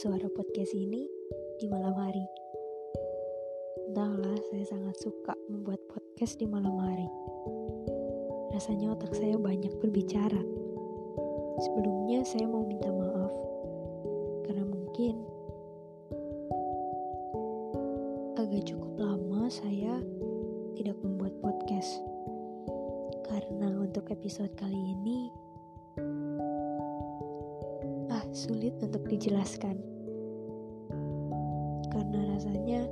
suara 0.00 0.28
podcast 0.32 0.76
ini 0.76 1.08
di 1.56 1.64
malam 1.68 1.96
hari. 1.96 2.24
Entahlah, 3.88 4.36
saya 4.52 4.64
sangat 4.68 4.96
suka 5.00 5.32
membuat 5.48 5.80
podcast 5.88 6.36
di 6.36 6.44
malam 6.44 6.76
hari. 6.76 7.08
Rasanya 8.52 8.92
otak 8.92 9.16
saya 9.16 9.40
banyak 9.40 9.72
berbicara. 9.80 10.40
Sebelumnya 11.60 12.20
saya 12.24 12.44
mau 12.48 12.68
minta 12.68 12.92
maaf 12.92 13.32
karena 14.44 14.64
mungkin 14.68 15.14
agak 18.40 18.68
cukup 18.68 18.92
lama 19.00 19.48
saya 19.48 20.04
tidak 20.76 21.00
membuat 21.00 21.32
podcast. 21.40 21.96
Karena 23.24 23.72
untuk 23.72 24.08
episode 24.12 24.52
kali 24.56 24.76
ini 24.76 25.32
sulit 28.30 28.74
untuk 28.78 29.02
dijelaskan. 29.10 29.76
Karena 31.90 32.20
rasanya 32.34 32.86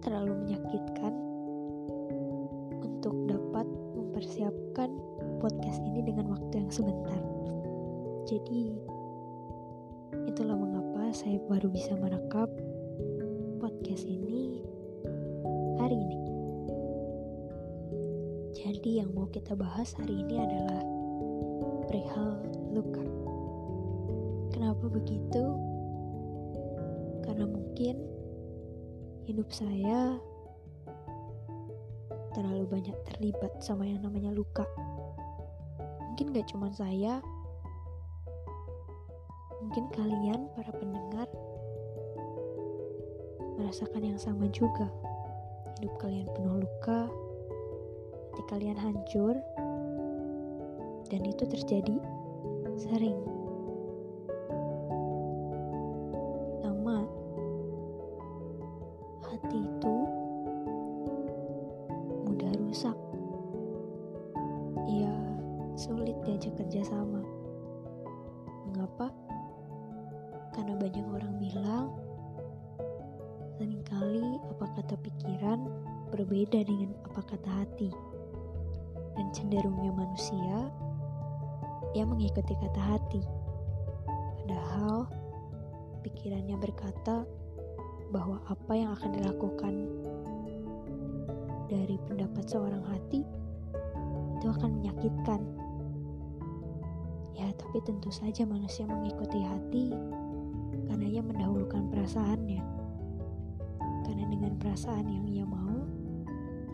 terlalu 0.00 0.32
menyakitkan 0.44 1.12
untuk 2.80 3.14
dapat 3.28 3.66
mempersiapkan 3.94 4.90
podcast 5.38 5.80
ini 5.84 6.00
dengan 6.00 6.32
waktu 6.32 6.64
yang 6.64 6.70
sebentar. 6.72 7.20
Jadi, 8.24 8.72
itulah 10.30 10.56
mengapa 10.56 11.12
saya 11.12 11.36
baru 11.50 11.68
bisa 11.68 11.92
merekam 11.98 12.48
podcast 13.60 14.08
ini 14.08 14.64
hari 15.76 15.98
ini. 15.98 16.18
Jadi, 18.56 19.02
yang 19.02 19.10
mau 19.12 19.28
kita 19.28 19.52
bahas 19.58 19.92
hari 19.98 20.22
ini 20.22 20.38
adalah 20.40 20.80
perihal 21.90 22.61
luka. 22.72 23.04
Kenapa 24.56 24.88
begitu? 24.88 25.44
Karena 27.22 27.44
mungkin 27.44 28.00
hidup 29.28 29.52
saya 29.52 30.16
terlalu 32.32 32.64
banyak 32.64 32.96
terlibat 33.12 33.60
sama 33.60 33.84
yang 33.84 34.00
namanya 34.00 34.32
luka. 34.32 34.64
Mungkin 36.12 36.32
gak 36.32 36.48
cuma 36.48 36.72
saya, 36.72 37.20
mungkin 39.60 39.88
kalian 39.92 40.48
para 40.56 40.72
pendengar 40.76 41.28
merasakan 43.60 44.16
yang 44.16 44.20
sama 44.20 44.48
juga. 44.48 44.88
Hidup 45.76 45.92
kalian 46.00 46.28
penuh 46.32 46.64
luka, 46.64 47.08
hati 48.32 48.42
kalian 48.48 48.78
hancur, 48.80 49.36
dan 51.12 51.20
itu 51.28 51.44
terjadi 51.44 52.00
sering. 52.82 53.14
Pertama, 56.58 57.06
hati 59.22 59.58
itu 59.62 59.96
mudah 62.26 62.52
rusak. 62.58 62.98
Ia 64.90 65.14
sulit 65.78 66.18
diajak 66.26 66.58
kerjasama. 66.58 67.22
Mengapa? 68.66 69.14
Karena 70.50 70.74
banyak 70.74 71.06
orang 71.06 71.34
bilang 71.38 71.86
sering 73.62 73.86
kali 73.86 74.42
apa 74.42 74.66
kata 74.74 74.98
pikiran 75.06 75.70
berbeda 76.10 76.66
dengan 76.66 76.98
apa 77.06 77.22
kata 77.30 77.50
hati. 77.62 77.94
Dan 79.14 79.28
cenderungnya 79.30 79.92
manusia 79.94 80.72
ia 81.92 82.04
mengikuti 82.08 82.56
kata 82.56 82.80
hati. 82.80 83.22
Padahal 84.42 85.06
pikirannya 86.02 86.56
berkata 86.56 87.28
bahwa 88.12 88.40
apa 88.48 88.72
yang 88.76 88.90
akan 88.96 89.10
dilakukan 89.16 89.74
dari 91.68 91.96
pendapat 92.04 92.44
seorang 92.44 92.84
hati 92.84 93.24
itu 94.36 94.46
akan 94.48 94.80
menyakitkan. 94.80 95.40
Ya, 97.32 97.48
tapi 97.56 97.80
tentu 97.84 98.12
saja 98.12 98.44
manusia 98.44 98.84
mengikuti 98.84 99.40
hati 99.40 99.92
karena 100.88 101.06
ia 101.08 101.22
mendahulukan 101.24 101.88
perasaannya. 101.88 102.60
Karena 104.02 104.24
dengan 104.28 104.52
perasaan 104.60 105.08
yang 105.08 105.24
ia 105.28 105.44
mau, 105.48 105.80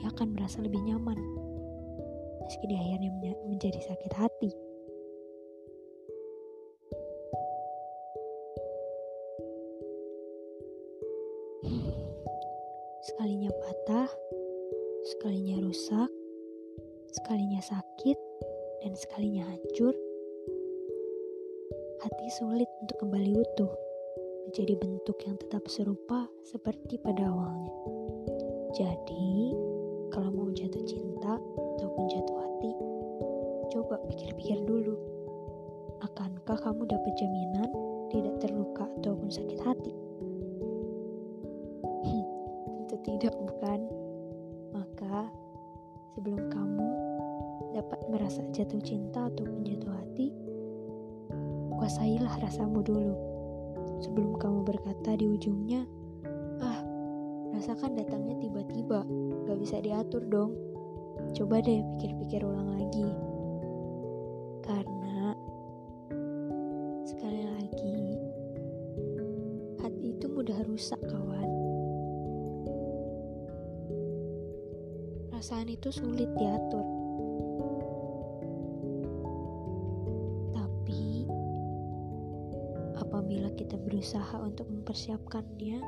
ia 0.00 0.08
akan 0.08 0.32
merasa 0.32 0.64
lebih 0.64 0.80
nyaman. 0.80 1.18
Meski 2.46 2.64
di 2.70 2.76
akhirnya 2.78 3.10
menjadi 3.44 3.80
sakit 3.82 4.12
hati. 4.14 4.65
Sekalinya 13.06 13.54
patah, 13.62 14.10
sekalinya 15.06 15.62
rusak, 15.62 16.10
sekalinya 17.14 17.62
sakit, 17.62 18.18
dan 18.82 18.98
sekalinya 18.98 19.46
hancur, 19.46 19.94
hati 22.02 22.26
sulit 22.34 22.66
untuk 22.82 22.98
kembali 22.98 23.30
utuh, 23.38 23.70
menjadi 24.50 24.74
bentuk 24.82 25.22
yang 25.22 25.38
tetap 25.38 25.62
serupa 25.70 26.26
seperti 26.42 26.98
pada 26.98 27.30
awalnya. 27.30 27.70
Jadi, 28.74 29.54
kalau 30.10 30.34
mau 30.34 30.50
jatuh 30.50 30.82
cinta 30.82 31.38
ataupun 31.78 32.04
jatuh 32.10 32.36
hati, 32.42 32.72
coba 33.70 34.02
pikir-pikir 34.10 34.66
dulu. 34.66 34.98
Akankah 36.02 36.58
kamu 36.58 36.82
dapat 36.90 37.12
jaminan 37.14 37.70
tidak 38.10 38.34
terluka 38.42 38.90
ataupun 38.98 39.30
sakit 39.30 39.62
hati? 39.62 40.05
Tidak, 43.16 43.32
bukan? 43.40 43.80
Maka, 44.76 45.32
sebelum 46.12 46.52
kamu 46.52 46.88
dapat 47.72 48.00
merasa 48.12 48.44
jatuh 48.52 48.80
cinta 48.84 49.32
ataupun 49.32 49.64
jatuh 49.64 49.88
hati, 49.88 50.36
kuasailah 51.80 52.36
rasamu 52.44 52.84
dulu. 52.84 53.16
Sebelum 54.04 54.36
kamu 54.36 54.68
berkata 54.68 55.16
di 55.16 55.32
ujungnya, 55.32 55.88
ah, 56.60 56.84
rasakan 57.56 57.96
datangnya 57.96 58.36
tiba-tiba, 58.36 59.08
gak 59.48 59.58
bisa 59.64 59.80
diatur 59.80 60.20
dong. 60.28 60.52
Coba 61.32 61.64
deh 61.64 61.80
pikir-pikir 61.96 62.44
ulang 62.44 62.76
lagi. 62.76 63.08
Karena, 64.60 65.32
sekali 67.08 67.42
lagi, 67.48 67.96
hati 69.80 70.12
itu 70.12 70.28
mudah 70.28 70.60
rusak, 70.68 71.00
kawan. 71.08 71.45
Perasaan 75.46 75.70
itu 75.70 75.94
sulit 75.94 76.26
diatur. 76.34 76.82
Tapi, 80.58 81.22
apabila 82.98 83.54
kita 83.54 83.78
berusaha 83.78 84.42
untuk 84.42 84.66
mempersiapkannya, 84.66 85.78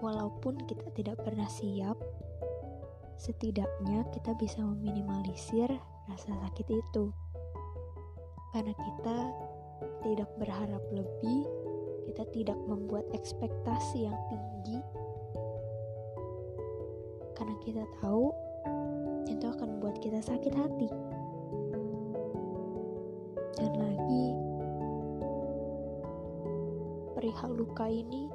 walaupun 0.00 0.56
kita 0.64 0.88
tidak 0.96 1.20
pernah 1.20 1.44
siap, 1.52 2.00
setidaknya 3.20 4.08
kita 4.16 4.32
bisa 4.40 4.64
meminimalisir 4.64 5.68
rasa 6.08 6.32
sakit 6.48 6.80
itu. 6.80 7.12
Karena 8.56 8.72
kita 8.72 9.16
tidak 10.00 10.32
berharap 10.40 10.80
lebih, 10.96 11.44
kita 12.08 12.24
tidak 12.32 12.56
membuat 12.64 13.04
ekspektasi 13.12 14.08
yang 14.08 14.16
tinggi 14.32 14.80
karena 17.36 17.52
kita 17.60 17.84
tahu 18.00 18.32
itu 19.26 19.44
akan 19.46 19.76
membuat 19.78 19.98
kita 20.00 20.22
sakit 20.22 20.54
hati. 20.54 20.88
Dan 23.58 23.72
lagi, 23.76 24.26
perihal 27.12 27.52
luka 27.54 27.86
ini 27.90 28.30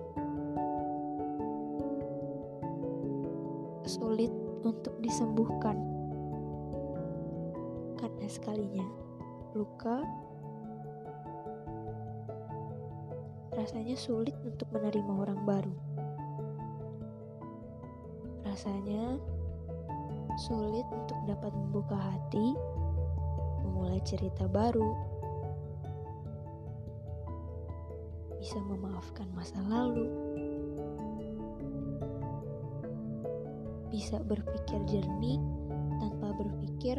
sulit 3.88 4.32
untuk 4.62 4.96
disembuhkan. 5.02 5.80
Karena 7.98 8.28
sekalinya 8.30 8.88
luka 9.52 10.04
rasanya 13.52 14.00
sulit 14.00 14.34
untuk 14.48 14.68
menerima 14.72 15.12
orang 15.12 15.44
baru 15.44 15.76
rasanya 18.52 19.16
sulit 20.42 20.90
untuk 20.90 21.18
dapat 21.30 21.54
membuka 21.54 21.94
hati, 21.94 22.58
memulai 23.62 24.02
cerita 24.02 24.50
baru, 24.50 24.98
bisa 28.42 28.58
memaafkan 28.66 29.30
masa 29.38 29.62
lalu, 29.70 30.10
bisa 33.94 34.18
berpikir 34.26 34.82
jernih 34.90 35.38
tanpa 36.02 36.34
berpikir 36.34 36.98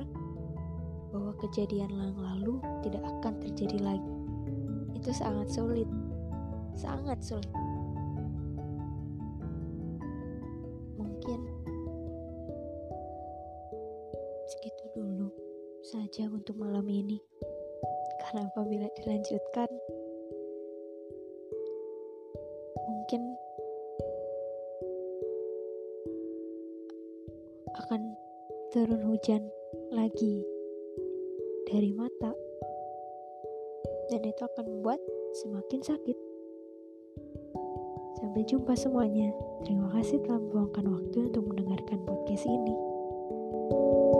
bahwa 1.10 1.34
kejadian 1.42 1.90
yang 1.90 2.14
lalu 2.14 2.62
tidak 2.86 3.02
akan 3.18 3.34
terjadi 3.42 3.78
lagi. 3.82 4.14
itu 5.02 5.10
sangat 5.10 5.50
sulit, 5.50 5.90
sangat 6.78 7.18
sulit. 7.18 7.50
Segitu 14.52 14.84
dulu 14.92 15.32
saja 15.80 16.28
untuk 16.28 16.60
malam 16.60 16.84
ini, 16.84 17.16
karena 18.20 18.44
apabila 18.52 18.84
dilanjutkan, 19.00 19.68
mungkin 22.84 23.22
akan 27.80 28.12
turun 28.76 29.02
hujan 29.08 29.42
lagi 29.88 30.44
dari 31.72 31.96
mata 31.96 32.36
dan 34.12 34.20
itu 34.20 34.42
akan 34.44 34.64
membuat 34.68 35.00
semakin 35.40 35.80
sakit. 35.80 36.18
Sampai 38.20 38.44
jumpa 38.44 38.76
semuanya. 38.76 39.32
Terima 39.64 39.88
kasih 39.96 40.20
telah 40.22 40.38
meluangkan 40.38 40.84
waktu 40.92 41.32
untuk 41.32 41.48
mendengarkan 41.48 42.04
podcast 42.04 42.44
ini. 42.44 42.92
thank 43.72 43.72
you 43.72 44.11